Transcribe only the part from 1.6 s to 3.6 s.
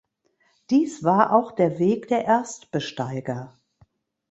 Weg der Erstbesteiger.